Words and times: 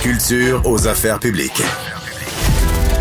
Culture 0.00 0.62
aux 0.64 0.88
affaires 0.88 1.18
publiques. 1.18 1.62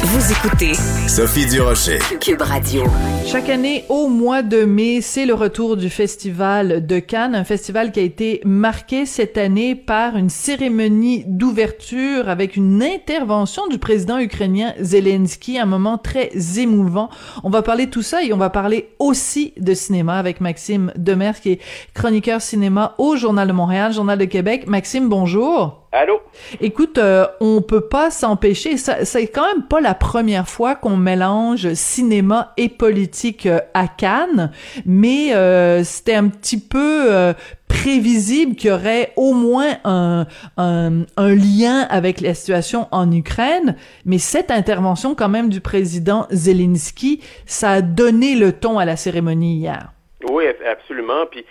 Vous 0.03 0.31
écoutez 0.33 0.73
Sophie 1.07 1.45
Durocher. 1.45 1.99
Cube 2.19 2.41
Radio. 2.41 2.83
Chaque 3.25 3.47
année, 3.47 3.85
au 3.87 4.09
mois 4.09 4.41
de 4.41 4.65
mai, 4.65 4.99
c'est 4.99 5.25
le 5.25 5.33
retour 5.33 5.77
du 5.77 5.89
Festival 5.89 6.85
de 6.85 6.99
Cannes, 6.99 7.35
un 7.35 7.45
festival 7.45 7.93
qui 7.93 8.01
a 8.01 8.03
été 8.03 8.41
marqué 8.43 9.05
cette 9.05 9.37
année 9.37 9.75
par 9.75 10.17
une 10.17 10.29
cérémonie 10.29 11.23
d'ouverture 11.25 12.27
avec 12.27 12.57
une 12.57 12.83
intervention 12.83 13.67
du 13.67 13.77
président 13.77 14.19
ukrainien 14.19 14.73
Zelensky, 14.81 15.57
un 15.57 15.65
moment 15.65 15.97
très 15.97 16.31
émouvant. 16.57 17.09
On 17.45 17.49
va 17.49 17.61
parler 17.61 17.85
de 17.85 17.91
tout 17.91 18.01
ça 18.01 18.23
et 18.23 18.33
on 18.33 18.37
va 18.37 18.49
parler 18.49 18.89
aussi 18.99 19.53
de 19.57 19.73
cinéma 19.73 20.19
avec 20.19 20.41
Maxime 20.41 20.91
Demers, 20.97 21.39
qui 21.39 21.51
est 21.51 21.61
chroniqueur 21.93 22.41
cinéma 22.41 22.95
au 22.97 23.15
Journal 23.15 23.47
de 23.47 23.53
Montréal, 23.53 23.93
Journal 23.93 24.17
de 24.17 24.25
Québec. 24.25 24.67
Maxime, 24.67 25.07
bonjour. 25.07 25.78
Allô? 25.91 26.21
Écoute, 26.61 26.99
euh, 26.99 27.25
on 27.39 27.63
peut 27.63 27.87
pas 27.87 28.11
s'empêcher. 28.11 28.77
C'est 28.77 29.27
quand 29.27 29.47
même 29.55 29.63
pas 29.67 29.81
la 29.81 29.95
première 29.95 30.47
fois 30.47 30.75
qu'on 30.75 30.95
mélange 30.95 31.73
cinéma 31.73 32.53
et 32.57 32.69
politique 32.69 33.47
euh, 33.47 33.59
à 33.73 33.87
Cannes, 33.87 34.51
mais 34.85 35.33
euh, 35.33 35.83
c'était 35.83 36.13
un 36.13 36.29
petit 36.29 36.59
peu 36.59 37.33
prévisible 37.67 38.55
qu'il 38.55 38.69
y 38.69 38.73
aurait 38.73 39.13
au 39.15 39.33
moins 39.33 39.77
un, 39.83 40.27
un, 40.57 41.05
un, 41.17 41.35
lien 41.35 41.87
avec 41.89 42.21
la 42.21 42.35
situation 42.35 42.87
en 42.91 43.11
Ukraine, 43.11 43.75
mais 44.05 44.19
cette 44.19 44.51
intervention 44.51 45.15
quand 45.15 45.29
même 45.29 45.49
du 45.49 45.61
président 45.61 46.27
Zelensky, 46.29 47.23
ça 47.47 47.71
a 47.71 47.81
donné 47.81 48.35
le 48.35 48.51
ton 48.51 48.77
à 48.77 48.85
la 48.85 48.95
cérémonie 48.95 49.55
hier. 49.55 49.91
Oui, 50.29 50.45
absolument. 50.69 51.25
Puis 51.31 51.45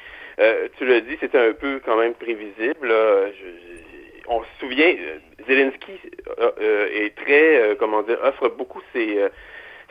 tu 0.79 0.87
l'as 0.87 1.01
dit, 1.01 1.17
c'était 1.19 1.39
un 1.39 1.53
peu 1.53 1.81
quand 1.85 1.97
même 1.97 2.15
prévisible. 2.15 2.89
Je, 2.89 3.68
on 4.29 4.43
se 4.43 4.49
souvient, 4.61 4.95
euh, 4.99 5.19
Zelensky 5.47 5.93
euh, 6.39 6.51
euh, 6.61 6.89
est 6.93 7.15
très, 7.17 7.77
comment 7.79 8.03
dire, 8.03 8.19
offre 8.23 8.49
beaucoup 8.49 8.81
ses 8.93 9.29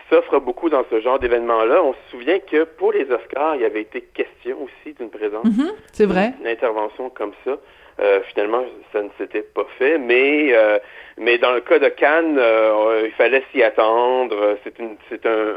s'offre 0.09 0.39
beaucoup 0.39 0.69
dans 0.69 0.83
ce 0.89 0.99
genre 1.01 1.19
d'événement-là. 1.19 1.83
On 1.83 1.93
se 1.93 2.11
souvient 2.11 2.39
que 2.39 2.63
pour 2.63 2.91
les 2.91 3.09
Oscars, 3.11 3.55
il 3.55 3.61
y 3.61 3.65
avait 3.65 3.81
été 3.81 4.01
question 4.01 4.57
aussi 4.63 4.93
d'une 4.95 5.09
présence, 5.09 5.45
mm-hmm, 5.45 5.73
c'est 5.91 6.05
vrai, 6.05 6.33
une 6.39 6.47
intervention 6.47 7.09
comme 7.09 7.33
ça. 7.45 7.57
Euh, 7.99 8.19
finalement, 8.29 8.63
ça 8.93 9.01
ne 9.01 9.09
s'était 9.17 9.41
pas 9.41 9.65
fait, 9.79 9.97
mais 9.97 10.49
euh, 10.53 10.77
mais 11.17 11.39
dans 11.39 11.51
le 11.51 11.61
cas 11.61 11.79
de 11.79 11.89
Cannes, 11.89 12.37
euh, 12.37 13.01
il 13.05 13.11
fallait 13.13 13.43
s'y 13.51 13.63
attendre. 13.63 14.57
C'est 14.63 14.77
une 14.77 14.97
c'est 15.09 15.25
un, 15.25 15.55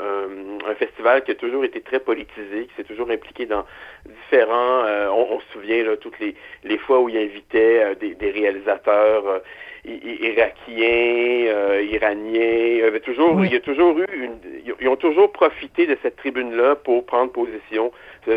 un, 0.66 0.74
festival 0.76 1.22
qui 1.22 1.32
a 1.32 1.34
toujours 1.34 1.64
été 1.64 1.82
très 1.82 2.00
politisé, 2.00 2.66
qui 2.66 2.74
s'est 2.76 2.84
toujours 2.84 3.10
impliqué 3.10 3.44
dans 3.44 3.66
différents. 4.06 4.84
On, 5.12 5.26
on, 5.32 5.40
se 5.40 5.52
souvient 5.52 5.84
là, 5.84 5.98
toutes 5.98 6.18
les 6.18 6.34
les 6.64 6.78
fois 6.78 7.00
où 7.00 7.10
il 7.10 7.18
invitait 7.18 7.94
des, 7.96 8.14
des 8.14 8.30
réalisateurs 8.30 9.42
irakiens, 9.84 11.80
iraniens. 11.80 12.66
Il 12.66 12.78
y 12.78 12.82
avait 12.82 13.00
toujours 13.00 13.44
il 13.44 13.52
y 13.52 13.56
a 13.56 13.60
toujours 13.60 13.98
eu 13.98 14.06
une, 14.12 14.38
ils 14.80 14.88
ont 14.88 14.96
toujours 14.96 15.32
profité 15.32 15.86
de 15.86 15.96
cette 16.02 16.16
tribune-là 16.16 16.76
pour 16.76 17.04
prendre 17.06 17.32
position 17.32 17.92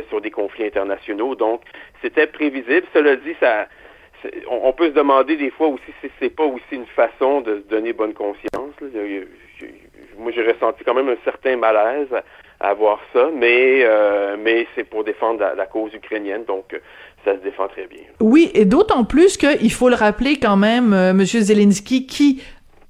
sur 0.09 0.21
des 0.21 0.31
conflits 0.31 0.65
internationaux. 0.65 1.35
Donc 1.35 1.61
c'était 2.01 2.27
prévisible. 2.27 2.85
Cela 2.93 3.15
dit, 3.15 3.35
ça 3.39 3.67
on, 4.49 4.73
peut 4.73 4.87
se 4.87 4.93
demander 4.93 5.35
des 5.35 5.49
fois 5.49 5.67
aussi 5.67 5.93
si 6.01 6.09
c'est 6.19 6.29
pas 6.29 6.45
aussi 6.45 6.63
une 6.71 6.85
façon 6.87 7.41
de 7.41 7.57
se 7.57 7.69
donner 7.69 7.93
bonne 7.93 8.13
conscience. 8.13 8.73
Moi, 10.17 10.31
j'ai 10.31 10.47
ressenti 10.47 10.83
quand 10.83 10.93
même 10.93 11.09
un 11.09 11.17
certain 11.23 11.57
malaise 11.57 12.07
à, 12.59 12.73
voir 12.73 12.99
ça, 13.11 13.29
mais 13.33 13.83
euh, 13.83 14.37
mais 14.39 14.67
c'est 14.75 14.83
pour 14.85 15.03
défendre 15.03 15.43
la, 15.55 15.65
cause 15.65 15.93
ukrainienne, 15.93 16.45
donc 16.45 16.79
ça 17.25 17.37
se 17.37 17.43
défend 17.43 17.67
très 17.67 17.87
bien. 17.87 18.03
Oui, 18.19 18.51
et 18.53 18.65
d'autant 18.65 19.03
plus 19.05 19.37
qu'il 19.37 19.71
faut 19.71 19.89
le 19.89 19.95
rappeler 19.95 20.37
quand 20.37 20.57
même, 20.57 20.93
euh, 20.93 21.11
M. 21.11 21.25
Zelensky, 21.25 22.05
qui 22.05 22.41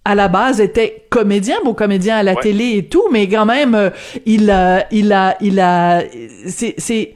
à 0.06 0.16
la 0.16 0.28
base 0.28 0.60
était 0.60 1.06
comédien, 1.10 1.58
bon 1.64 1.74
comédien 1.74 2.18
à 2.18 2.24
la 2.24 2.36
télé 2.36 2.78
et 2.78 2.86
tout, 2.86 3.08
mais 3.12 3.28
quand 3.30 3.46
même 3.46 3.74
euh, 3.74 3.90
il 4.26 4.50
a 4.52 4.86
il 4.92 5.14
a 5.14 5.38
il 5.40 5.60
a 5.60 6.02
c'est 6.46 6.76
c'est 6.78 7.14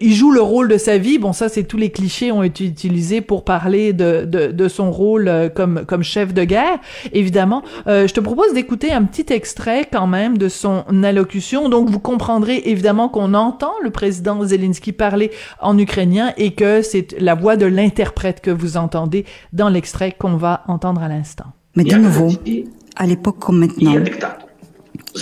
il 0.00 0.14
joue 0.14 0.30
le 0.30 0.40
rôle 0.40 0.68
de 0.68 0.78
sa 0.78 0.98
vie. 0.98 1.18
Bon, 1.18 1.32
ça, 1.32 1.48
c'est 1.48 1.64
tous 1.64 1.76
les 1.76 1.90
clichés 1.90 2.32
ont 2.32 2.42
été 2.42 2.64
utilisés 2.64 3.20
pour 3.20 3.44
parler 3.44 3.92
de, 3.92 4.24
de, 4.24 4.48
de 4.48 4.68
son 4.68 4.90
rôle 4.90 5.28
euh, 5.28 5.48
comme, 5.48 5.84
comme 5.86 6.02
chef 6.02 6.34
de 6.34 6.44
guerre, 6.44 6.78
évidemment. 7.12 7.62
Euh, 7.86 8.06
je 8.06 8.14
te 8.14 8.20
propose 8.20 8.52
d'écouter 8.54 8.92
un 8.92 9.04
petit 9.04 9.32
extrait 9.32 9.88
quand 9.90 10.06
même 10.06 10.38
de 10.38 10.48
son 10.48 10.84
allocution. 11.02 11.68
Donc, 11.68 11.88
vous 11.90 12.00
comprendrez 12.00 12.62
évidemment 12.66 13.08
qu'on 13.08 13.34
entend 13.34 13.72
le 13.82 13.90
président 13.90 14.42
Zelensky 14.44 14.92
parler 14.92 15.30
en 15.60 15.78
ukrainien 15.78 16.32
et 16.36 16.52
que 16.52 16.82
c'est 16.82 17.18
la 17.20 17.34
voix 17.34 17.56
de 17.56 17.66
l'interprète 17.66 18.40
que 18.40 18.50
vous 18.50 18.76
entendez 18.76 19.24
dans 19.52 19.68
l'extrait 19.68 20.12
qu'on 20.12 20.36
va 20.36 20.62
entendre 20.68 21.02
à 21.02 21.08
l'instant. 21.08 21.46
Mais 21.74 21.84
de 21.84 21.96
nouveau, 21.96 22.28
à 22.96 23.06
l'époque 23.06 23.38
comme 23.38 23.58
maintenant, 23.58 23.94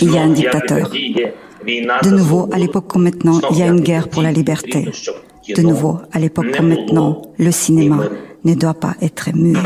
il 0.01 0.11
y 0.11 0.17
a 0.17 0.21
un 0.21 0.29
dictateur. 0.29 0.89
De 1.65 2.09
nouveau, 2.09 2.47
à 2.51 2.57
l'époque 2.59 2.87
comme 2.87 3.03
maintenant, 3.03 3.39
il 3.51 3.57
y 3.57 3.63
a 3.63 3.67
une 3.67 3.81
guerre 3.81 4.07
pour 4.09 4.21
la 4.21 4.31
liberté. 4.31 4.87
De 5.55 5.61
nouveau, 5.61 5.99
à 6.11 6.19
l'époque 6.19 6.51
comme 6.55 6.69
maintenant, 6.69 7.21
le 7.37 7.51
cinéma 7.51 8.03
ne 8.43 8.53
doit 8.53 8.75
pas 8.75 8.95
être 9.01 9.29
muet. 9.33 9.59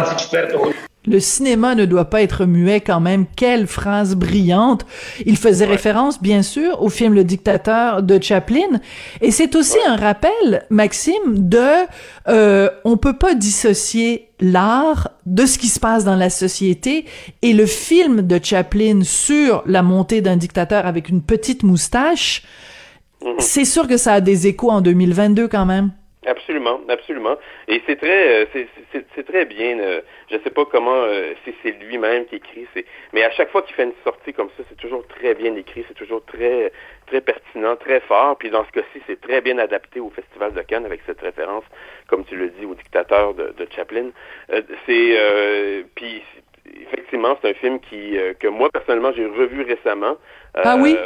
Le 1.06 1.22
cinéma 1.22 1.76
ne 1.76 1.86
doit 1.86 2.10
pas 2.10 2.22
être 2.22 2.46
muet 2.46 2.82
quand 2.82 3.00
même. 3.00 3.26
Quelle 3.36 3.68
phrase 3.68 4.16
brillante. 4.16 4.86
Il 5.26 5.38
faisait 5.38 5.66
référence, 5.66 6.22
bien 6.22 6.44
sûr, 6.44 6.82
au 6.82 6.90
film 6.90 7.14
Le 7.14 7.24
Dictateur 7.24 8.04
de 8.04 8.22
Chaplin. 8.22 8.80
Et 9.22 9.32
c'est 9.32 9.56
aussi 9.56 9.78
un 9.88 9.96
rappel, 9.96 10.66
Maxime, 10.70 11.48
de 11.48 11.86
euh, 12.28 12.70
on 12.84 12.98
peut 12.98 13.18
pas 13.18 13.34
dissocier 13.34 14.30
l'art 14.42 15.10
de 15.26 15.46
ce 15.46 15.58
qui 15.58 15.68
se 15.68 15.80
passe 15.80 16.04
dans 16.04 16.16
la 16.16 16.30
société 16.30 17.06
et 17.42 17.54
le 17.54 17.66
film 17.66 18.22
de 18.22 18.40
Chaplin 18.42 19.02
sur 19.04 19.64
la 19.66 19.84
montée 19.84 20.20
d'un 20.20 20.38
dictateur 20.38 20.86
avec 20.86 21.08
une 21.08 21.22
petite 21.22 21.64
moustache. 21.64 22.44
C'est 23.40 23.66
sûr 23.66 23.88
que 23.88 23.98
ça 23.98 24.14
a 24.14 24.22
des 24.22 24.48
échos 24.48 24.70
en 24.70 24.82
2022 24.82 25.48
quand 25.48 25.66
même. 25.66 25.92
Absolument, 26.26 26.82
absolument. 26.90 27.38
Et 27.70 27.82
c'est 27.88 27.96
très, 27.96 28.44
euh, 28.44 28.66
c'est 29.16 29.24
très 29.26 29.46
bien. 29.46 29.80
Euh, 29.80 30.02
je 30.30 30.38
sais 30.44 30.50
pas 30.50 30.66
comment, 30.66 31.04
euh, 31.04 31.34
si 31.46 31.56
c'est 31.64 31.72
lui-même 31.72 32.26
qui 32.26 32.36
écrit, 32.36 32.68
c'est, 32.74 32.86
mais 33.14 33.24
à 33.24 33.32
chaque 33.32 33.50
fois 33.52 33.62
qu'il 33.62 33.74
fait 33.74 33.86
une 33.86 33.94
sortie 34.04 34.34
comme 34.34 34.50
ça, 34.58 34.64
c'est 34.68 34.76
toujours 34.76 35.08
très 35.08 35.34
bien 35.34 35.56
écrit, 35.56 35.86
c'est 35.88 35.94
toujours 35.94 36.22
très, 36.26 36.74
très 37.08 37.22
pertinent, 37.22 37.78
très 37.78 38.02
fort. 38.02 38.38
Puis 38.38 38.50
dans 38.50 38.66
ce 38.66 38.72
cas-ci, 38.72 39.02
c'est 39.08 39.22
très 39.22 39.40
bien 39.40 39.58
adapté 39.60 40.02
au 40.02 40.10
Festival 40.10 40.52
de 40.52 40.62
Cannes 40.62 40.86
avec 40.86 41.00
cette 41.06 41.22
référence, 41.22 41.64
comme 42.08 42.26
tu 42.26 42.36
le 42.36 42.50
dis, 42.50 42.66
au 42.66 42.76
dictateur 42.76 43.34
de, 43.34 43.54
de 43.58 43.68
Chaplin. 43.74 44.10
c'est, 44.86 45.86
puis 45.96 46.22
effectivement, 46.82 47.38
c'est 47.42 47.52
un 47.52 47.54
film 47.54 47.80
qui, 47.80 48.18
que 48.40 48.48
moi 48.48 48.70
personnellement, 48.70 49.14
j'ai 49.14 49.26
revu 49.26 49.62
récemment. 49.62 50.18
ah 50.54 50.76
oui? 50.78 50.98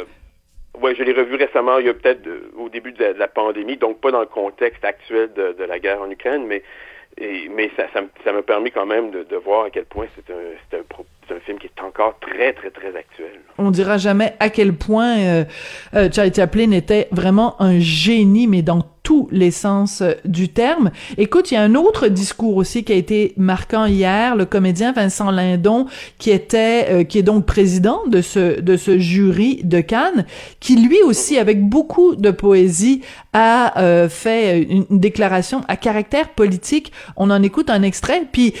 Oui, 0.80 0.94
je 0.96 1.02
l'ai 1.02 1.12
revu 1.12 1.36
récemment, 1.36 1.78
il 1.78 1.86
y 1.86 1.88
a 1.88 1.94
peut-être 1.94 2.28
au 2.56 2.68
début 2.68 2.92
de 2.92 3.04
la, 3.04 3.28
pandémie, 3.28 3.76
donc 3.76 4.00
pas 4.00 4.10
dans 4.10 4.20
le 4.20 4.26
contexte 4.26 4.84
actuel 4.84 5.30
de, 5.34 5.64
la 5.64 5.78
guerre 5.78 6.02
en 6.02 6.10
Ukraine, 6.10 6.46
mais 6.46 6.62
mais 7.20 7.70
ça, 7.76 8.32
m'a 8.32 8.42
permis 8.42 8.72
quand 8.72 8.86
même 8.86 9.12
de, 9.12 9.36
voir 9.36 9.66
à 9.66 9.70
quel 9.70 9.84
point 9.84 10.06
c'est 10.16 10.32
un, 10.32 10.78
un, 10.78 11.36
un, 11.36 11.40
film 11.40 11.58
qui 11.58 11.68
est 11.68 11.80
encore 11.80 12.18
très, 12.18 12.52
très, 12.52 12.70
très 12.70 12.88
actuel. 12.96 13.40
On 13.56 13.70
dira 13.70 13.98
jamais 13.98 14.34
à 14.40 14.50
quel 14.50 14.74
point 14.74 15.16
euh, 15.18 15.44
euh, 15.94 16.08
Charlie 16.10 16.34
Chaplin 16.34 16.72
était 16.72 17.06
vraiment 17.12 17.54
un 17.62 17.78
génie, 17.78 18.48
mais 18.48 18.62
dans 18.62 18.82
tous 19.04 19.28
les 19.30 19.52
sens 19.52 20.00
euh, 20.00 20.14
du 20.24 20.48
terme. 20.48 20.90
Écoute, 21.18 21.50
il 21.50 21.54
y 21.54 21.56
a 21.56 21.62
un 21.62 21.74
autre 21.76 22.08
discours 22.08 22.56
aussi 22.56 22.84
qui 22.84 22.92
a 22.92 22.96
été 22.96 23.34
marquant 23.36 23.84
hier, 23.84 24.34
le 24.34 24.46
comédien 24.46 24.92
Vincent 24.92 25.30
Lindon, 25.30 25.86
qui 26.18 26.30
était, 26.30 26.86
euh, 26.88 27.04
qui 27.04 27.18
est 27.18 27.22
donc 27.22 27.44
président 27.44 28.00
de 28.08 28.22
ce 28.22 28.60
de 28.60 28.76
ce 28.76 28.98
jury 28.98 29.60
de 29.62 29.80
Cannes, 29.80 30.24
qui 30.58 30.76
lui 30.76 31.02
aussi, 31.02 31.38
avec 31.38 31.62
beaucoup 31.62 32.16
de 32.16 32.30
poésie, 32.30 33.02
a 33.34 33.78
euh, 33.78 34.08
fait 34.08 34.62
une, 34.62 34.86
déclaration 34.90 35.60
à 35.68 35.76
caractère 35.76 36.30
politique. 36.30 36.90
On 37.16 37.30
en 37.30 37.42
écoute 37.42 37.68
un 37.68 37.82
extrait. 37.82 38.22
Puis 38.32 38.54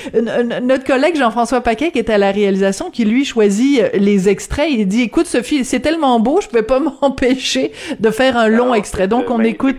notre 0.62 0.84
collègue 0.84 1.16
Jean-François 1.16 1.62
Paquet, 1.62 1.90
qui 1.90 1.98
était 1.98 2.12
à 2.12 2.18
la 2.18 2.32
réalisation, 2.32 2.90
qui 2.90 3.06
lui 3.06 3.24
choisit 3.24 3.80
les 3.94 4.28
extraits, 4.28 4.68
il 4.70 4.86
dit 4.86 5.02
"Écoute, 5.02 5.26
Sophie, 5.26 5.64
c'est 5.64 5.80
tellement 5.80 6.20
beau, 6.20 6.40
je 6.42 6.48
pouvais 6.48 6.62
pas 6.62 6.80
m'empêcher 7.00 7.72
de 7.98 8.10
faire 8.10 8.36
un 8.36 8.48
long 8.48 8.74
extrait." 8.74 9.08
Donc 9.08 9.30
on 9.30 9.40
écoute. 9.40 9.78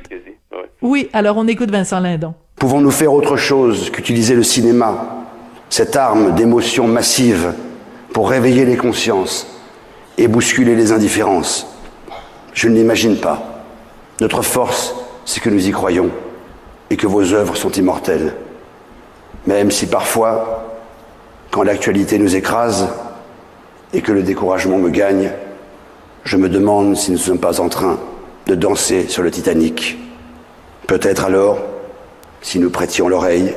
Oui, 0.81 1.09
alors 1.13 1.37
on 1.37 1.47
écoute 1.47 1.71
Vincent 1.71 1.99
Lindon. 1.99 2.33
Pouvons-nous 2.55 2.91
faire 2.91 3.13
autre 3.13 3.37
chose 3.37 3.89
qu'utiliser 3.89 4.35
le 4.35 4.43
cinéma, 4.43 5.25
cette 5.69 5.95
arme 5.95 6.35
d'émotion 6.35 6.87
massive, 6.87 7.53
pour 8.13 8.29
réveiller 8.29 8.65
les 8.65 8.77
consciences 8.77 9.47
et 10.17 10.27
bousculer 10.27 10.75
les 10.75 10.91
indifférences? 10.91 11.67
Je 12.53 12.69
ne 12.69 12.75
l'imagine 12.75 13.17
pas. 13.17 13.63
Notre 14.21 14.41
force, 14.41 14.95
c'est 15.25 15.41
que 15.41 15.49
nous 15.49 15.67
y 15.67 15.71
croyons 15.71 16.09
et 16.89 16.95
que 16.95 17.07
vos 17.07 17.33
œuvres 17.33 17.57
sont 17.57 17.71
immortelles. 17.71 18.33
Même 19.47 19.71
si 19.71 19.87
parfois, 19.87 20.79
quand 21.51 21.63
l'actualité 21.63 22.17
nous 22.17 22.35
écrase 22.35 22.87
et 23.93 24.01
que 24.01 24.11
le 24.11 24.23
découragement 24.23 24.77
me 24.77 24.89
gagne, 24.89 25.31
je 26.23 26.37
me 26.37 26.47
demande 26.47 26.95
si 26.95 27.11
nous 27.11 27.17
ne 27.17 27.21
sommes 27.23 27.39
pas 27.39 27.59
en 27.59 27.69
train 27.69 27.99
de 28.47 28.55
danser 28.55 29.07
sur 29.09 29.23
le 29.23 29.31
Titanic. 29.31 29.97
Peut-être 30.87 31.25
alors, 31.25 31.59
si 32.41 32.59
nous 32.59 32.69
prêtions 32.69 33.09
l'oreille, 33.09 33.55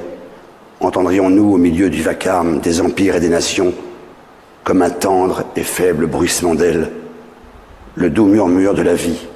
entendrions-nous 0.81 1.53
au 1.53 1.59
milieu 1.59 1.91
du 1.91 2.03
vacarme 2.03 2.61
des 2.61 2.81
empires 2.81 3.17
et 3.17 3.21
des 3.21 3.29
nations, 3.29 3.75
comme 4.65 4.81
un 4.81 4.91
tendre 4.91 5.45
et 5.55 5.63
faible 5.63 6.07
bruissement 6.07 6.55
d'ailes, 6.55 6.91
le 7.97 8.11
doux 8.11 8.27
murmure 8.27 8.75
de 8.75 8.83
la 8.83 8.95
vie 8.95 9.27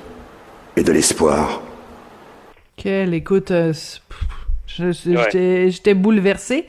et 0.77 0.83
de 0.83 0.93
l'espoir. 0.93 1.61
Quelle 2.77 3.13
écoute, 3.13 3.51
euh, 3.51 3.73
J'étais 4.77 5.95
bouleversée. 5.95 6.67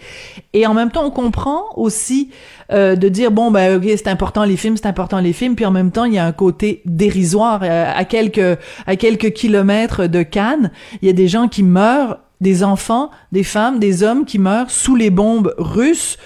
Et 0.54 0.68
en 0.68 0.74
même 0.74 0.92
temps, 0.92 1.06
on 1.06 1.12
comprend 1.12 1.66
aussi 1.76 2.32
euh, 2.72 2.96
de 2.96 3.10
dire, 3.10 3.32
bon, 3.32 3.52
ben, 3.52 3.78
ok, 3.78 3.84
c'est 3.96 4.08
important 4.08 4.44
les 4.44 4.58
films, 4.58 4.78
c'est 4.78 4.88
important 4.88 5.20
les 5.20 5.34
films, 5.34 5.56
puis 5.56 5.66
en 5.66 5.72
même 5.72 5.92
temps, 5.92 6.06
il 6.06 6.14
y 6.14 6.18
a 6.18 6.26
un 6.26 6.32
côté 6.32 6.82
dérisoire. 6.86 7.62
Euh, 7.64 7.92
à 7.94 8.06
quelques, 8.06 8.60
à 8.88 8.96
quelques 8.96 9.32
kilomètres 9.32 10.08
de 10.08 10.24
Cannes, 10.24 10.72
il 11.02 11.08
y 11.08 11.10
a 11.10 11.14
des 11.14 11.28
gens 11.28 11.48
qui 11.48 11.64
meurent, 11.64 12.20
des 12.42 12.64
enfants, 12.64 13.10
des 13.32 13.44
femmes, 13.44 13.80
des 13.80 14.04
hommes 14.04 14.26
qui 14.26 14.40
meurent 14.40 14.70
sous 14.70 14.96
les 14.96 15.10
bombes 15.10 15.54
russes. 15.58 16.18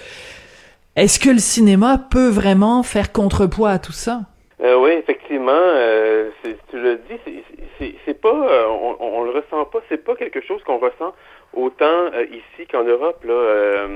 Est-ce 0.96 1.20
que 1.20 1.30
le 1.30 1.38
cinéma 1.38 1.98
peut 2.10 2.28
vraiment 2.28 2.82
faire 2.82 3.12
contrepoids 3.12 3.70
à 3.70 3.78
tout 3.78 3.92
ça? 3.92 4.22
Euh, 4.60 4.76
oui, 4.80 4.90
effectivement, 4.90 5.52
tu 6.42 6.76
le 6.76 7.00
dis, 7.08 7.94
c'est 8.04 8.20
pas, 8.20 8.66
on, 8.68 8.96
on, 8.98 9.22
le 9.22 9.30
ressent 9.30 9.64
pas, 9.66 9.78
c'est 9.88 10.04
pas 10.04 10.16
quelque 10.16 10.40
chose 10.40 10.60
qu'on 10.64 10.78
ressent 10.78 11.14
autant 11.58 12.12
euh, 12.14 12.24
ici 12.30 12.66
qu'en 12.70 12.84
Europe. 12.84 13.22
Là, 13.24 13.34
euh, 13.34 13.86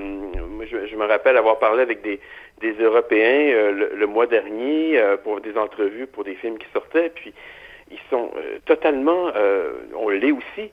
je, 0.70 0.86
je, 0.86 0.96
me 0.96 1.06
rappelle 1.06 1.36
avoir 1.36 1.58
parlé 1.58 1.82
avec 1.82 2.02
des, 2.02 2.20
des 2.60 2.72
Européens 2.72 3.54
euh, 3.54 3.88
le, 3.94 4.06
mois 4.06 4.26
dernier 4.26 5.00
pour 5.24 5.40
des 5.40 5.56
entrevues 5.56 6.06
pour 6.06 6.24
des 6.24 6.34
films 6.34 6.58
qui 6.58 6.66
sortaient, 6.72 7.10
puis 7.14 7.32
ils 7.90 8.00
sont 8.10 8.30
totalement, 8.64 9.30
on 9.94 10.08
l'est 10.08 10.32
aussi 10.32 10.70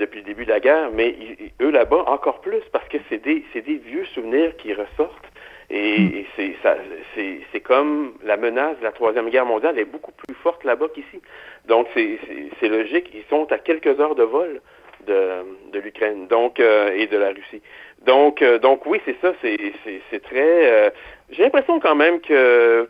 depuis 0.00 0.20
le 0.20 0.24
début 0.24 0.44
de 0.44 0.50
la 0.50 0.58
guerre, 0.58 0.90
mais 0.92 1.14
eux 1.62 1.70
là-bas 1.70 2.04
encore 2.08 2.40
plus 2.40 2.62
parce 2.72 2.88
que 2.88 2.98
c'est 3.08 3.22
des, 3.22 3.44
c'est 3.52 3.60
des 3.60 3.76
vieux 3.76 4.04
souvenirs 4.06 4.56
qui 4.56 4.74
ressortent. 4.74 5.30
Et, 5.70 5.98
hmm. 5.98 6.14
et 6.14 6.26
c'est, 6.34 6.54
ça, 6.62 6.76
c'est, 7.14 7.40
c'est 7.52 7.60
comme 7.60 8.14
la 8.24 8.36
menace 8.36 8.78
de 8.78 8.84
la 8.84 8.92
Troisième 8.92 9.30
Guerre 9.30 9.46
mondiale 9.46 9.78
est 9.78 9.84
beaucoup 9.84 10.12
plus 10.12 10.34
forte 10.34 10.64
là-bas 10.64 10.88
qu'ici. 10.94 11.20
Donc 11.66 11.86
c'est 11.94 12.68
logique, 12.68 13.10
ils 13.14 13.24
sont 13.30 13.50
à 13.52 13.58
quelques 13.58 14.00
heures 14.00 14.14
de 14.14 14.24
vol 14.24 14.60
de, 15.06 15.70
de 15.72 15.78
l'Ukraine 15.78 16.26
donc 16.26 16.60
euh, 16.60 16.90
et 16.94 17.06
de 17.06 17.16
la 17.16 17.28
Russie. 17.28 17.62
Donc 18.04 18.42
euh, 18.42 18.58
donc 18.58 18.86
oui, 18.86 19.00
c'est 19.04 19.16
ça, 19.20 19.32
c'est 19.42 19.58
c'est 20.10 20.22
très 20.22 20.72
euh, 20.72 20.90
j'ai 21.30 21.42
l'impression 21.42 21.80
quand 21.80 21.94
même 21.94 22.20
que 22.20 22.88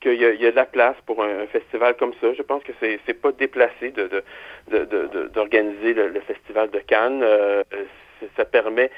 qu'il 0.00 0.14
y, 0.14 0.18
y, 0.18 0.46
a 0.46 0.50
de 0.52 0.56
la 0.56 0.64
place 0.64 0.94
pour 1.06 1.22
un, 1.24 1.46
festival 1.48 1.96
comme 1.96 2.12
ça. 2.20 2.32
Je 2.32 2.42
pense 2.42 2.62
que 2.62 2.72
c'est 2.80 3.00
c'est 3.06 3.20
pas 3.20 3.32
déplacé 3.32 3.90
de 3.90 4.22
d'organiser 5.34 5.94
de, 5.94 6.02
de, 6.02 6.08
le, 6.08 6.20
festival 6.20 6.70
de 6.70 6.78
Cannes. 6.80 7.24
ça 8.36 8.44
permet 8.44 8.90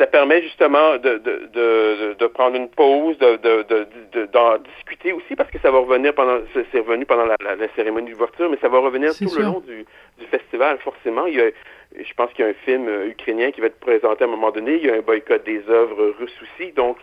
ça 0.00 0.06
permet 0.06 0.42
justement 0.42 0.96
de, 0.96 1.18
de, 1.18 1.48
de, 1.52 2.14
de 2.18 2.26
prendre 2.26 2.56
une 2.56 2.70
pause, 2.70 3.18
de, 3.18 3.36
de, 3.36 4.26
d'en 4.32 4.56
discuter 4.56 5.12
aussi, 5.12 5.36
parce 5.36 5.50
que 5.50 5.58
ça 5.58 5.70
va 5.70 5.78
revenir 5.78 6.14
pendant, 6.14 6.38
c'est 6.54 6.78
revenu 6.80 7.04
pendant 7.04 7.26
la, 7.26 7.36
la, 7.38 7.68
cérémonie 7.76 8.10
d'ouverture, 8.10 8.48
mais 8.48 8.56
ça 8.62 8.68
va 8.68 8.78
revenir 8.78 9.14
tout 9.14 9.30
le 9.36 9.42
long 9.42 9.60
du, 9.60 9.84
du 10.18 10.26
festival, 10.30 10.78
forcément. 10.78 11.26
Il 11.26 11.34
y 11.34 11.42
a, 11.42 11.50
je 11.96 12.12
pense 12.14 12.32
qu'il 12.32 12.44
y 12.44 12.48
a 12.48 12.50
un 12.50 12.64
film 12.64 12.88
euh, 12.88 13.08
ukrainien 13.08 13.50
qui 13.50 13.60
va 13.60 13.66
être 13.66 13.80
présenté 13.80 14.24
à 14.24 14.26
un 14.26 14.30
moment 14.30 14.50
donné. 14.50 14.76
Il 14.76 14.86
y 14.86 14.90
a 14.90 14.94
un 14.94 15.00
boycott 15.00 15.44
des 15.44 15.62
œuvres 15.68 16.14
russes 16.18 16.38
aussi. 16.42 16.72
Donc, 16.72 16.96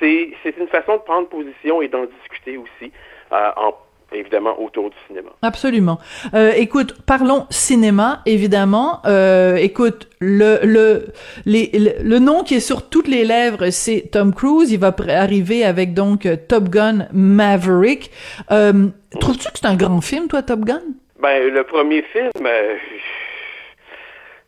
c'est 0.00 0.32
une 0.58 0.68
façon 0.68 0.96
de 0.96 1.02
prendre 1.02 1.28
position 1.28 1.80
et 1.82 1.88
d'en 1.88 2.04
discuter 2.04 2.56
aussi, 2.56 2.92
euh, 3.32 3.50
en 3.56 3.74
évidemment 4.12 4.60
autour 4.62 4.90
du 4.90 4.96
cinéma. 5.08 5.30
Absolument. 5.42 5.98
Euh, 6.32 6.52
écoute, 6.56 6.94
parlons 7.06 7.46
cinéma, 7.50 8.22
évidemment. 8.24 9.00
Euh, 9.04 9.56
écoute, 9.56 10.08
le 10.20 10.60
le, 10.62 11.06
les, 11.44 11.70
le 12.02 12.18
nom 12.18 12.44
qui 12.44 12.54
est 12.54 12.60
sur 12.60 12.88
toutes 12.88 13.08
les 13.08 13.24
lèvres, 13.24 13.70
c'est 13.70 14.10
Tom 14.12 14.32
Cruise. 14.32 14.70
Il 14.70 14.78
va 14.78 14.94
arriver 15.08 15.64
avec 15.64 15.92
donc 15.92 16.28
Top 16.48 16.68
Gun 16.68 17.08
Maverick. 17.12 18.10
Euh, 18.50 18.88
Trouves-tu 19.20 19.50
que 19.50 19.58
c'est 19.58 19.66
un 19.66 19.76
grand 19.76 20.00
film, 20.00 20.28
toi, 20.28 20.42
Top 20.42 20.60
Gun? 20.60 20.82
Ben, 21.20 21.52
le 21.52 21.64
premier 21.64 22.02
film, 22.02 22.30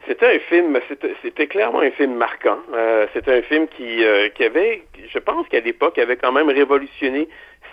c'était 0.09 0.27
un 0.27 0.39
film, 0.39 0.79
c'était 1.23 1.47
clairement 1.47 1.81
un 1.81 1.91
film 1.91 2.15
marquant. 2.15 2.59
Euh, 2.75 3.07
c'était 3.13 3.35
un 3.35 3.43
film 3.43 3.69
qui, 3.69 4.03
euh, 4.03 4.31
qui 4.31 4.43
avait, 4.43 4.83
je 5.07 5.19
pense 5.19 5.47
qu'à 5.49 5.61
l'époque, 5.61 5.99
avait 5.99 6.17
quand 6.17 6.33
même 6.33 6.49
révolutionné 6.49 7.29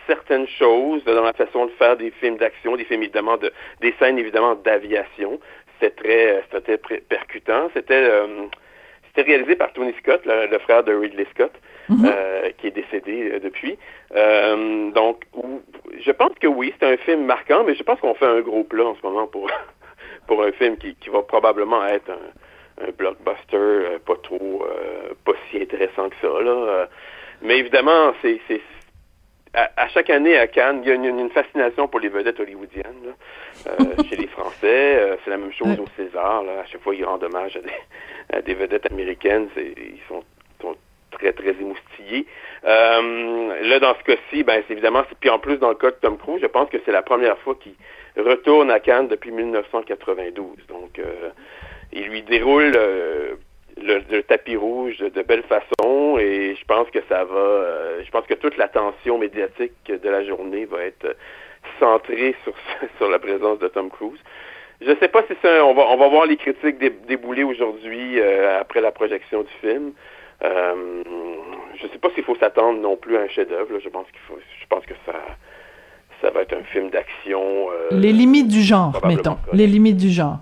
certaines 0.06 0.48
choses 0.48 1.04
dans 1.06 1.24
la 1.24 1.34
façon 1.34 1.66
de 1.66 1.72
faire 1.72 1.96
des 1.96 2.12
films 2.12 2.38
d'action, 2.38 2.76
des 2.76 2.84
films 2.84 3.04
évidemment 3.04 3.38
de, 3.38 3.52
des 3.82 3.96
scènes 4.00 4.20
évidemment 4.20 4.56
d'aviation. 4.56 5.40
C'était 5.80 5.96
très, 5.96 6.44
c'était 6.52 7.00
percutant. 7.00 7.70
C'était, 7.74 7.94
euh, 7.94 8.28
c'était 9.08 9.32
réalisé 9.32 9.56
par 9.56 9.72
Tony 9.72 9.94
Scott, 10.00 10.22
le, 10.26 10.58
frère 10.60 10.84
de 10.84 10.94
Ridley 10.94 11.26
Scott, 11.34 11.54
mm-hmm. 11.90 12.06
euh, 12.06 12.50
qui 12.58 12.68
est 12.68 12.72
décédé 12.72 13.40
depuis. 13.40 13.78
donc, 14.94 15.24
je 16.00 16.12
pense 16.12 16.34
que 16.40 16.48
oui, 16.48 16.74
c'est 16.80 16.86
un 16.86 16.98
film 16.98 17.26
marquant, 17.26 17.64
mais 17.66 17.76
je 17.76 17.84
pense 17.84 18.00
qu'on 18.02 18.14
fait 18.14 18.28
un 18.28 18.42
gros 18.42 18.66
plat 18.66 18.86
en 18.86 18.96
ce 18.96 19.06
moment 19.06 19.26
pour 19.28 19.50
pour 20.28 20.44
un 20.44 20.52
film 20.52 20.78
qui, 20.78 20.96
qui 20.96 21.10
va 21.10 21.22
probablement 21.22 21.86
être 21.86 22.10
un, 22.10 22.86
un 22.88 22.92
blockbuster 22.92 23.58
euh, 23.58 24.00
pas 24.06 24.16
trop 24.22 24.66
euh, 24.66 25.14
pas 25.24 25.34
si 25.50 25.62
intéressant 25.62 26.10
que 26.10 26.16
ça 26.22 26.28
là. 26.28 26.52
Euh. 26.52 26.86
mais 27.42 27.58
évidemment, 27.58 28.14
c'est 28.22 28.40
c'est 28.48 28.62
à, 29.54 29.88
chaque 29.88 30.10
année 30.10 30.38
à 30.38 30.48
Cannes, 30.48 30.82
il 30.84 30.90
y 30.90 30.92
a 30.92 30.96
une, 30.96 31.30
fascination 31.30 31.88
pour 31.88 32.02
les 32.02 32.10
vedettes 32.10 32.42
hollywoodiennes 32.42 33.06
là. 33.06 33.86
chez 34.10 34.18
les 34.18 34.28
Français. 34.28 35.18
c'est 35.24 35.30
la 35.30 35.38
même 35.38 35.54
chose 35.54 35.80
au 35.80 35.86
César. 35.96 36.44
Là. 36.44 36.60
À 36.64 36.66
chaque 36.66 36.82
fois, 36.82 36.94
ils 36.94 37.06
rendent 37.06 37.24
hommage 37.24 37.56
à 37.56 37.62
des, 37.62 38.38
à 38.38 38.42
des 38.42 38.54
vedettes 38.54 38.92
américaines. 38.92 39.48
Ils 39.56 40.02
sont, 40.10 40.26
sont 40.62 40.76
très, 41.18 41.32
très 41.34 41.52
émoustillés. 41.52 42.26
Euh, 42.66 43.62
là, 43.64 43.80
dans 43.80 43.96
ce 43.96 44.04
cas-ci, 44.04 44.44
ben, 44.44 44.64
c'est 44.68 44.74
évidemment, 44.74 45.04
puis 45.20 45.30
en 45.30 45.40
plus, 45.40 45.58
dans 45.58 45.70
le 45.70 45.76
cas 45.76 45.92
de 45.92 45.96
Tom 46.02 46.18
Cruise, 46.18 46.42
je 46.42 46.48
pense 46.48 46.70
que 46.70 46.78
c'est 46.86 46.92
la 46.92 47.02
première 47.02 47.38
fois 47.40 47.56
qu'il 47.56 47.76
retourne 48.18 48.72
à 48.72 48.80
Cannes 48.80 49.08
depuis 49.08 49.32
1992. 49.32 50.56
Donc, 50.68 51.00
euh, 51.00 51.30
il 51.94 52.08
lui 52.08 52.22
déroule 52.24 52.74
euh, 52.76 53.36
le, 53.82 54.22
tapis 54.22 54.56
rouge 54.56 54.98
de, 55.00 55.22
belle 55.22 55.44
façon 55.44 56.18
et 56.18 56.56
je 56.60 56.66
pense 56.66 56.90
que 56.90 57.00
ça 57.10 57.24
va, 57.24 57.36
euh, 57.36 58.04
je 58.04 58.12
pense 58.12 58.26
que 58.26 58.34
toute 58.34 58.58
l'attention 58.58 59.18
médiatique 59.18 59.74
de 59.88 60.10
la 60.10 60.24
journée 60.24 60.66
va 60.66 60.84
être 60.84 61.16
centrée 61.80 62.36
sur, 62.44 62.54
sur 62.98 63.10
la 63.10 63.20
présence 63.20 63.60
de 63.60 63.68
Tom 63.68 63.90
Cruise. 63.90 64.20
Je 64.82 64.94
sais 65.00 65.08
pas 65.08 65.24
si 65.24 65.34
c'est 65.42 65.62
on 65.62 65.74
va 65.74 65.84
on 65.84 65.96
va 65.96 66.10
voir 66.10 66.26
les 66.26 66.36
critiques 66.36 66.78
débouler 67.08 67.44
aujourd'hui 67.44 68.20
après 68.22 68.82
la 68.82 68.92
projection 68.92 69.44
du 69.44 69.54
film. 69.62 69.94
Euh, 70.44 71.04
je 71.78 71.86
ne 71.86 71.92
sais 71.92 71.98
pas 71.98 72.10
s'il 72.12 72.24
faut 72.24 72.36
s'attendre 72.36 72.80
non 72.80 72.98
plus 72.98 73.18
à 73.18 73.22
un 73.22 73.28
chef-d'œuvre. 73.28 73.80
Je 73.80 73.90
pense 73.90 74.08
qu'il 74.08 74.20
faut, 74.22 74.38
je 74.60 74.68
pense 74.68 74.86
que 74.86 74.94
ça, 75.06 75.14
ça 76.22 76.30
va 76.32 76.42
être 76.42 76.54
un 76.54 76.64
film 76.64 76.90
d'action. 76.90 77.70
Euh, 77.72 77.88
les 77.92 78.12
limites 78.12 78.48
du 78.48 78.62
genre, 78.62 79.00
mettons. 79.06 79.38
Les 79.54 79.68
limites 79.68 79.98
du 79.98 80.10
genre. 80.10 80.40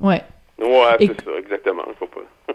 Ouais. 0.00 0.22
Ouais, 0.58 0.96
c'est 0.98 1.24
ça, 1.24 1.30
exactement. 1.38 1.84
Faut 1.98 2.06
pas. 2.06 2.20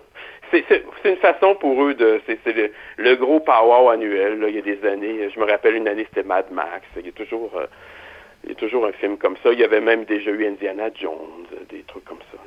c'est, 0.52 0.84
une 1.06 1.18
façon 1.18 1.56
pour 1.56 1.84
eux 1.84 1.94
de. 1.94 2.22
C'est, 2.26 2.72
le, 2.98 3.16
gros 3.16 3.40
power 3.40 3.94
annuel. 3.94 4.40
Là, 4.40 4.50
il 4.50 4.56
y 4.56 4.60
a 4.60 4.62
des 4.62 4.86
années. 4.88 5.30
Je 5.34 5.40
me 5.40 5.46
rappelle 5.46 5.76
une 5.76 5.88
année, 5.88 6.06
c'était 6.10 6.28
Mad 6.28 6.46
Max. 6.52 6.86
Il 6.98 7.06
y 7.06 7.10
a 7.10 7.12
toujours. 7.12 7.52
Euh, 7.56 7.66
il 8.44 8.50
y 8.50 8.52
a 8.54 8.56
toujours 8.56 8.86
un 8.86 8.94
film 8.94 9.18
comme 9.18 9.36
ça. 9.44 9.52
Il 9.52 9.60
y 9.60 9.64
avait 9.66 9.82
même 9.82 10.06
déjà 10.06 10.32
eu 10.32 10.48
Indiana 10.48 10.90
Jones, 10.96 11.46
des 11.70 11.82
trucs 11.84 12.06
comme 12.06 12.22
ça. 12.32 12.38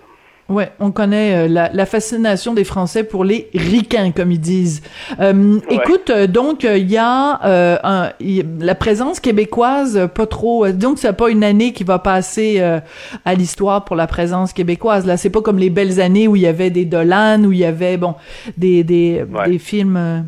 Ouais, 0.52 0.68
on 0.80 0.90
connaît 0.90 1.48
euh, 1.48 1.48
la, 1.48 1.86
fascination 1.86 2.52
des 2.52 2.64
Français 2.64 3.04
pour 3.04 3.24
les 3.24 3.48
ricains, 3.54 4.12
comme 4.12 4.30
ils 4.30 4.40
disent. 4.40 4.82
Euh, 5.18 5.58
écoute, 5.70 6.10
euh, 6.10 6.26
donc 6.26 6.64
il 6.64 6.90
y 6.90 6.98
a 6.98 7.40
un, 7.42 8.12
la 8.60 8.74
présence 8.74 9.18
québécoise, 9.18 10.10
pas 10.14 10.26
trop. 10.26 10.68
donc 10.68 10.98
c'est 10.98 11.16
pas 11.16 11.30
une 11.30 11.42
année 11.42 11.72
qui 11.72 11.84
va 11.84 11.98
passer 11.98 12.60
à 12.60 13.34
l'histoire 13.34 13.86
pour 13.86 13.96
la 13.96 14.06
présence 14.06 14.52
québécoise. 14.52 15.06
Là, 15.06 15.16
c'est 15.16 15.30
pas 15.30 15.40
comme 15.40 15.58
les 15.58 15.70
belles 15.70 16.00
années 16.00 16.28
où 16.28 16.36
il 16.36 16.42
y 16.42 16.46
avait 16.46 16.70
des 16.70 16.84
Dolan, 16.84 17.44
où 17.44 17.52
il 17.52 17.58
y 17.60 17.64
avait 17.64 17.96
bon 17.96 18.14
des 18.58 18.84
des, 18.84 19.24
des 19.46 19.58
films. 19.58 20.26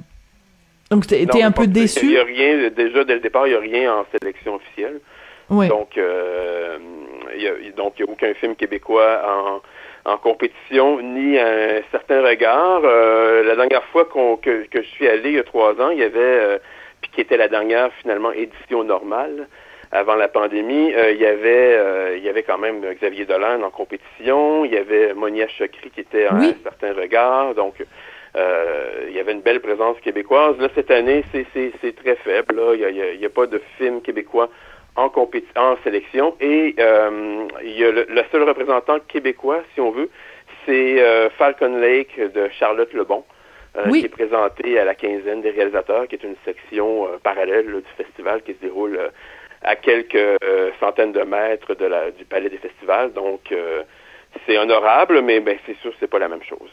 Donc 0.91 1.07
t'es 1.07 1.43
un 1.43 1.51
peu 1.51 1.67
déçu? 1.67 2.07
Il 2.07 2.13
y 2.13 2.19
a 2.19 2.25
rien 2.25 2.71
déjà 2.75 3.05
dès 3.05 3.15
le 3.15 3.21
départ, 3.21 3.47
il 3.47 3.53
y 3.53 3.57
a 3.57 3.61
rien 3.61 3.93
en 3.93 4.07
sélection 4.19 4.55
officielle. 4.55 5.01
Ouais. 5.51 5.69
Donc 5.69 5.91
il 5.97 7.43
y 7.43 7.47
a, 7.47 7.53
donc 7.77 7.95
il 7.99 8.07
y 8.07 8.09
a 8.09 8.11
aucun 8.11 8.33
film 8.35 8.57
québécois 8.57 9.21
en 9.29 9.61
en 10.05 10.19
compétition 10.19 11.01
ni 11.01 11.39
un 11.39 11.81
certain 11.91 12.23
regard. 12.23 12.83
Euh, 12.85 13.43
la 13.45 13.57
dernière 13.57 13.85
fois 13.85 14.05
que, 14.05 14.67
que, 14.67 14.83
je 14.83 14.89
suis 14.89 15.09
allé, 15.09 15.31
il 15.31 15.37
y 15.37 15.39
a 15.39 15.45
trois 15.45 15.81
ans, 15.81 15.91
il 15.91 15.99
y 15.99 16.03
avait, 16.03 16.19
euh, 16.21 16.59
puis 17.01 17.11
qui 17.13 17.21
était 17.21 17.37
la 17.37 17.49
dernière 17.49 17.91
finalement 18.01 18.33
édition 18.33 18.85
normale 18.85 19.49
avant 19.93 20.17
la 20.17 20.29
pandémie, 20.29 20.93
euh, 20.93 21.13
il 21.13 21.21
y 21.21 21.27
avait 21.27 22.17
il 22.17 22.25
y 22.25 22.29
avait 22.29 22.43
quand 22.43 22.59
même 22.59 22.81
Xavier 22.95 23.27
Dolan 23.27 23.63
en 23.63 23.71
compétition, 23.71 24.65
il 24.65 24.73
y 24.73 24.77
avait 24.77 25.15
Monia 25.15 25.47
Chokri 25.47 25.91
qui 25.91 26.01
était 26.01 26.29
en 26.29 26.37
un 26.37 26.55
certain 26.63 26.93
regard, 26.95 27.55
donc 27.55 27.75
il 28.37 29.15
y 29.15 29.21
avait 29.21 29.33
une 29.33 29.43
belle 29.43 29.61
présence 29.61 29.97
québécoise. 30.01 30.59
Là, 30.59 30.69
cette 30.75 30.91
année, 30.91 31.23
c'est 31.33 31.97
très 31.97 32.17
faible. 32.17 32.57
Là. 32.57 32.75
Il 32.75 33.19
n'y 33.19 33.25
a, 33.25 33.29
a, 33.29 33.31
pas 33.31 33.47
de 33.47 33.61
film 33.79 34.03
québécois 34.03 34.49
en, 34.97 35.11
en 35.57 35.77
sélection. 35.83 36.37
Et 36.41 36.75
euh, 36.79 37.47
il 37.63 37.79
y 37.79 37.85
a 37.85 37.91
le, 37.91 38.25
seul 38.31 38.43
représentant 38.43 38.99
québécois, 39.01 39.63
si 39.75 39.81
on 39.81 39.91
veut, 39.91 40.11
c'est 40.67 41.03
euh, 41.03 41.31
Falcon 41.31 41.77
Lake 41.77 42.19
de 42.19 42.49
Charlotte 42.59 42.93
Lebon. 42.93 43.25
Euh, 43.77 43.91
qui 43.91 44.05
est 44.05 44.09
présenté 44.09 44.79
à 44.79 44.85
la 44.85 44.95
quinzaine 44.95 45.43
des 45.43 45.51
réalisateurs, 45.51 46.07
qui 46.07 46.15
est 46.15 46.23
une 46.23 46.37
section 46.45 47.09
parallèle 47.25 47.67
du 47.67 47.83
festival 47.97 48.41
qui 48.43 48.53
se 48.53 48.61
déroule 48.61 49.01
à 49.63 49.75
quelques 49.75 50.39
centaines 50.79 51.11
de 51.11 51.23
mètres 51.23 51.75
de 51.75 51.87
la, 51.87 52.13
du 52.13 52.25
palais 52.25 52.51
des 52.51 52.59
festivals. 52.59 53.13
Donc, 53.15 53.53
c'est 54.47 54.59
honorable, 54.59 55.23
mais 55.23 55.41
ben, 55.41 55.59
c'est 55.67 55.77
sûr 55.79 55.91
que 55.91 55.97
c'est 55.99 56.07
pas 56.07 56.21
la 56.21 56.29
même 56.29 56.45
chose. 56.45 56.71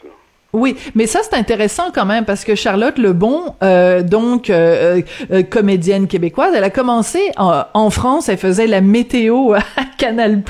Oui, 0.54 0.76
mais 0.94 1.06
ça 1.06 1.20
c'est 1.22 1.34
intéressant 1.34 1.84
quand 1.94 2.04
même 2.04 2.26
parce 2.26 2.44
que 2.44 2.54
Charlotte 2.54 2.98
Lebon, 2.98 3.54
euh, 3.62 4.02
donc 4.02 4.50
euh, 4.50 5.00
euh, 5.30 5.42
comédienne 5.42 6.06
québécoise, 6.06 6.52
elle 6.54 6.62
a 6.62 6.68
commencé 6.68 7.20
en, 7.38 7.88
France, 7.88 8.28
elle 8.28 8.36
faisait 8.36 8.66
la 8.66 8.82
météo 8.82 9.54
à 9.54 9.62
Canal+. 9.96 10.42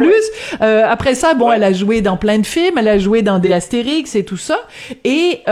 Euh, 0.61 0.85
après 0.89 1.15
ça, 1.15 1.35
bon, 1.35 1.53
elle 1.53 1.63
a 1.63 1.73
joué 1.73 2.01
dans 2.01 2.17
plein 2.17 2.41
de 2.41 2.47
films, 2.47 2.79
elle 2.79 2.89
a 2.89 2.99
joué 2.99 3.23
dans 3.23 3.39
des 3.39 3.53
Astérix 3.53 4.17
et 4.17 4.25
tout 4.25 4.37
ça, 4.37 4.59
et 5.05 5.43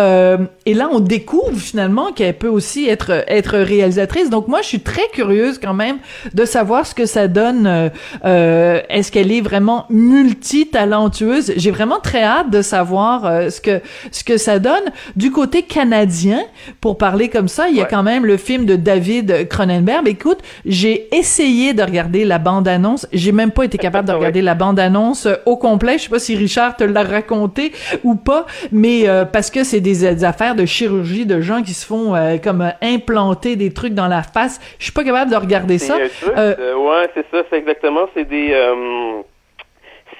et 0.66 0.74
là 0.74 0.88
on 0.90 0.98
découvre 0.98 1.56
finalement 1.56 2.10
qu'elle 2.10 2.36
peut 2.36 2.48
aussi 2.48 2.88
être 2.88 3.24
être 3.28 3.56
réalisatrice. 3.56 4.30
Donc 4.30 4.48
moi 4.48 4.62
je 4.62 4.66
suis 4.66 4.80
très 4.80 5.06
curieuse 5.12 5.60
quand 5.62 5.74
même 5.74 5.98
de 6.34 6.44
savoir 6.44 6.86
ce 6.86 6.94
que 6.96 7.06
ça 7.06 7.28
donne. 7.28 7.90
Est-ce 8.24 9.12
qu'elle 9.12 9.30
est 9.30 9.42
vraiment 9.42 9.86
multitalentueuse? 9.90 11.52
J'ai 11.54 11.70
vraiment 11.70 12.00
très 12.00 12.24
hâte 12.24 12.50
de 12.50 12.62
savoir 12.62 13.52
ce 13.52 13.60
que 13.60 13.80
ce 14.10 14.24
que 14.24 14.39
ça 14.40 14.58
donne. 14.58 14.90
Du 15.14 15.30
côté 15.30 15.62
canadien, 15.62 16.40
pour 16.80 16.98
parler 16.98 17.28
comme 17.28 17.48
ça, 17.48 17.68
il 17.68 17.76
y 17.76 17.80
a 17.80 17.84
quand 17.84 18.02
même 18.02 18.26
le 18.26 18.36
film 18.36 18.64
de 18.64 18.74
David 18.74 19.48
Cronenberg. 19.48 20.08
Écoute, 20.08 20.38
j'ai 20.64 21.14
essayé 21.14 21.74
de 21.74 21.82
regarder 21.82 22.24
la 22.24 22.38
bande-annonce. 22.38 23.06
J'ai 23.12 23.32
même 23.32 23.52
pas 23.52 23.64
été 23.64 23.78
capable 23.86 24.08
de 24.08 24.12
regarder 24.12 24.42
la 24.42 24.54
bande-annonce 24.54 25.26
euh, 25.26 25.36
au 25.46 25.56
complet. 25.56 25.98
Je 25.98 26.04
sais 26.04 26.08
pas 26.10 26.18
si 26.18 26.36
Richard 26.36 26.76
te 26.76 26.84
l'a 26.84 27.02
raconté 27.02 27.72
ou 28.04 28.16
pas, 28.16 28.46
mais 28.72 29.08
euh, 29.08 29.24
parce 29.24 29.50
que 29.50 29.64
c'est 29.64 29.80
des, 29.80 30.24
affaires 30.24 30.54
de 30.54 30.64
chirurgie 30.64 31.26
de 31.26 31.40
gens 31.40 31.62
qui 31.62 31.74
se 31.74 31.86
font 31.86 32.14
euh, 32.14 32.38
comme 32.38 32.72
implanter 32.82 33.56
des 33.56 33.72
trucs 33.72 33.94
dans 33.94 34.08
la 34.08 34.22
face. 34.22 34.60
Je 34.78 34.84
suis 34.84 34.92
pas 34.92 35.04
capable 35.04 35.30
de 35.30 35.36
regarder 35.36 35.78
ça. 35.78 35.96
ouais, 35.96 37.10
c'est 37.14 37.26
ça, 37.30 37.42
c'est 37.50 37.56
exactement. 37.56 38.08
C'est 38.14 38.24
des 38.24 38.54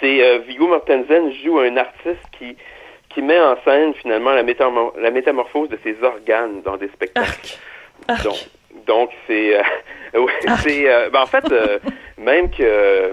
c'est 0.01 0.39
Viggo 0.47 0.67
Mortensen 0.67 1.31
joue 1.45 1.59
un 1.59 1.77
artiste 1.77 2.25
qui 2.39 2.57
qui 3.11 3.23
met 3.23 3.41
en 3.41 3.57
scène 3.65 3.93
finalement 3.95 4.33
la, 4.33 4.43
la 4.43 5.11
métamorphose 5.11 5.69
de 5.69 5.79
ses 5.83 6.03
organes 6.03 6.63
dans 6.63 6.77
des 6.77 6.89
spectacles. 6.89 7.59
Donc, 8.87 9.11
c'est, 9.27 9.59
euh, 9.59 9.63
c'est, 10.63 10.91
euh, 10.91 11.11
ben, 11.11 11.23
en 11.23 11.27
fait, 11.27 11.45
euh, 11.53 11.79
même 12.19 12.51
que 12.51 13.11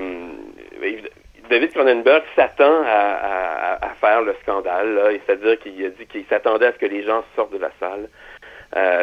David 1.50 1.72
Cronenberg 1.72 2.24
s'attend 2.36 2.84
à, 2.86 3.94
faire 4.00 4.22
le 4.22 4.36
scandale, 4.44 5.20
c'est-à-dire 5.25 5.58
qu'il 5.60 5.84
a 5.84 5.89
dit 5.89 6.06
qu'il 6.06 6.24
s'attendait 6.25 6.68
à 6.68 6.74
ce 6.74 6.77
que 6.77 6.86
les 6.86 7.04
gens 7.04 7.24
sortent 7.36 7.54
de 7.54 7.58
la 7.58 7.72
salle. 7.80 8.10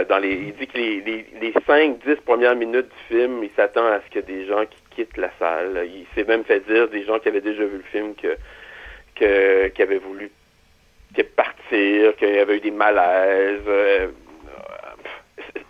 dans 0.09 0.19
les, 0.19 0.35
il 0.35 0.55
dit 0.55 0.69
que 0.69 0.79
les, 0.79 1.01
les, 1.01 1.27
les 1.41 1.53
5-10 1.53 2.21
premières 2.25 2.55
minutes 2.55 2.89
du 2.89 3.17
film, 3.17 3.43
il 3.43 3.51
s'attend 3.57 3.87
à 3.87 3.99
ce 4.09 4.19
ait 4.19 4.23
des 4.23 4.47
gens 4.47 4.65
qui 4.67 4.79
quittent 4.95 5.17
la 5.17 5.31
salle. 5.41 5.85
Il 5.87 6.07
s'est 6.15 6.23
même 6.29 6.45
fait 6.45 6.61
dire 6.61 6.89
des 6.89 7.05
gens 7.05 7.19
qui 7.19 7.29
avaient 7.29 7.41
déjà 7.41 7.65
vu 7.65 7.79
le 7.79 7.91
film 7.91 8.15
que, 8.15 8.37
que 9.17 9.69
qui 9.69 9.83
avaient 9.83 9.99
voulu 9.99 10.31
partir, 11.23 12.17
qu'il 12.17 12.35
y 12.35 12.39
avait 12.39 12.57
eu 12.57 12.61
des 12.61 12.71
malaises. 12.71 13.63
Euh, 13.67 14.09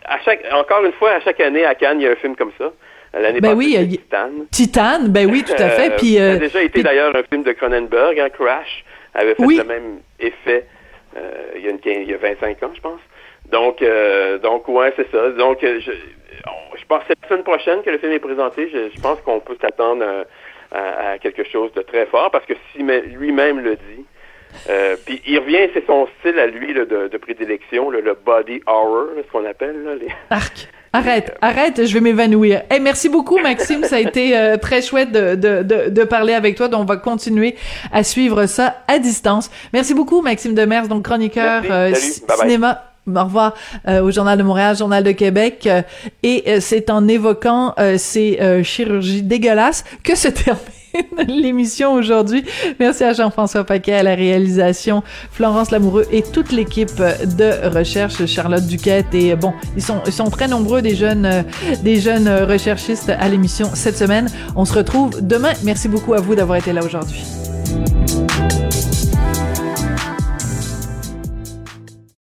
à 0.05 0.19
chaque, 0.21 0.45
encore 0.53 0.85
une 0.85 0.93
fois, 0.93 1.13
à 1.13 1.21
chaque 1.21 1.41
année 1.41 1.65
à 1.65 1.75
Cannes, 1.75 2.01
il 2.01 2.05
y 2.05 2.09
a 2.09 2.13
un 2.13 2.17
film 2.17 2.37
comme 2.37 2.53
ça. 2.59 2.73
L'année 3.13 3.41
ben 3.41 3.55
oui, 3.55 3.77
Titan. 3.89 4.31
Titan, 4.51 5.01
ben 5.09 5.31
oui, 5.31 5.45
tout 5.45 5.53
à 5.53 5.71
fait. 5.71 5.93
Euh, 5.93 5.97
puis, 5.97 6.15
ça 6.17 6.23
a 6.23 6.25
euh, 6.25 6.39
déjà 6.39 6.63
été 6.63 6.83
d'ailleurs 6.83 7.15
un 7.15 7.23
film 7.23 7.45
de 7.45 7.53
Cronenberg, 7.53 8.19
hein, 8.19 8.29
Crash, 8.31 8.85
avait 9.15 9.37
fait 9.37 9.43
le 9.43 9.65
même 9.65 10.01
effet 10.19 10.67
il, 11.55 11.63
y 11.63 11.69
a 11.69 11.71
une, 11.71 11.79
il, 11.85 12.11
y 12.11 12.15
a 12.15 12.17
25 12.17 12.63
ans, 12.65 12.73
je 12.75 12.81
pense. 12.81 13.01
Donc, 13.53 13.85
donc 14.43 14.67
ouais, 14.67 14.93
c'est 14.97 15.09
ça. 15.13 15.31
Donc, 15.31 15.59
je, 15.63 15.93
je 16.85 16.85
pense 16.89 17.01
que 17.01 17.05
c'est 17.09 17.23
la 17.23 17.29
semaine 17.29 17.45
prochaine 17.45 17.83
que 17.83 17.91
le 17.91 17.99
film 17.99 18.11
est 18.11 18.19
présenté. 18.19 18.69
Je, 18.69 19.01
pense 19.01 19.21
qu'on 19.21 19.39
peut 19.39 19.57
s'attendre 19.61 20.05
à, 20.73 21.11
à, 21.13 21.19
quelque 21.19 21.45
chose 21.45 21.73
de 21.75 21.83
très 21.83 22.07
fort 22.07 22.33
parce 22.33 22.47
que 22.47 22.55
si 22.73 22.83
lui-même 22.83 23.61
le 23.61 23.77
dit, 23.77 24.05
euh, 24.69 24.97
puis 25.05 25.21
il 25.27 25.39
revient, 25.39 25.71
c'est 25.75 25.87
son 25.87 26.09
style 26.19 26.39
à 26.39 26.47
lui 26.47 26.75
de, 26.75 26.85
de, 26.85 27.19
prédilection, 27.19 27.91
le 27.91 28.17
body 28.25 28.61
horror, 28.67 29.09
ce 29.17 29.31
qu'on 29.31 29.45
appelle. 29.45 29.83
Là, 29.85 29.95
les... 29.95 30.09
Arc. 30.31 30.69
Arrête, 30.93 31.31
euh, 31.31 31.47
arrête, 31.49 31.85
je 31.85 31.93
vais 31.93 32.01
m'évanouir. 32.01 32.63
Hey, 32.71 32.79
merci 32.79 33.09
beaucoup, 33.09 33.39
Maxime. 33.39 33.83
ça 33.83 33.97
a 33.97 33.99
été 33.99 34.37
euh, 34.37 34.57
très 34.57 34.81
chouette 34.81 35.11
de, 35.11 35.35
de, 35.35 35.89
de, 35.89 36.05
parler 36.05 36.35
avec 36.35 36.55
toi. 36.55 36.69
Donc, 36.69 36.83
on 36.83 36.85
va 36.85 36.97
continuer 36.97 37.57
à 37.93 38.05
suivre 38.05 38.47
ça 38.47 38.83
à 38.87 39.01
distance. 39.01 39.51
Merci 39.73 39.93
beaucoup, 39.93 40.23
Maxime 40.23 40.55
Demers, 40.55 40.87
donc 40.87 41.05
chroniqueur 41.05 41.65
cinéma. 41.95 42.85
Au 43.07 43.25
revoir 43.25 43.55
au 44.03 44.11
Journal 44.11 44.39
de 44.39 44.45
Montréal, 44.45 44.77
Journal 44.77 45.03
de 45.03 45.13
Québec. 45.13 45.69
et 46.23 46.61
c'est 46.61 46.89
en 46.91 47.07
évoquant 47.09 47.75
ces 47.99 48.63
chirurgies 48.63 49.23
dégueulasses 49.23 49.85
que 50.05 50.15
se 50.15 50.29
termine 50.45 50.84
l'émission 51.29 51.95
aujourd'hui. 51.95 52.45
Merci 52.79 53.05
à 53.05 53.13
Jean-François 53.13 53.65
Paquet 53.65 53.95
à 53.95 54.03
la 54.03 54.15
réalisation, 54.15 55.03
Florence 55.31 55.71
Lamoureux 55.71 56.07
et 56.11 56.23
toute 56.23 56.53
l'équipe 56.53 56.97
de 56.97 57.69
recherche, 57.69 58.25
Charlotte 58.27 58.67
Duquette 58.67 59.15
et 59.15 59.35
bon, 59.37 59.53
ils 59.77 59.83
sont 59.83 60.01
ils 60.07 60.13
sont 60.13 60.31
très 60.31 60.49
nombreux 60.49 60.83
des 60.83 60.95
jeunes 60.95 61.45
des 61.83 62.01
jeunes 62.01 62.29
recherchistes 62.29 63.11
à 63.11 63.29
l'émission 63.29 63.71
cette 63.75 63.97
semaine. 63.97 64.29
On 64.57 64.65
se 64.65 64.75
retrouve 64.75 65.21
demain. 65.21 65.53
Merci 65.65 65.89
beaucoup 65.89 66.15
à 66.15 66.21
vous 66.21 66.35
d'avoir 66.35 66.59
été 66.59 66.73
là 66.73 66.85
aujourd'hui. 66.85 67.23